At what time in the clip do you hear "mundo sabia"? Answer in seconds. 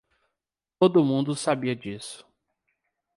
1.05-1.75